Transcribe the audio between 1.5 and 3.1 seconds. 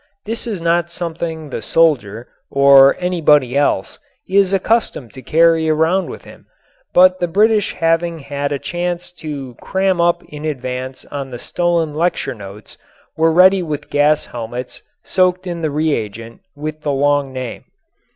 the soldier or